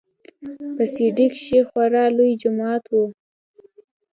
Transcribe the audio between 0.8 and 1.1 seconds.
سي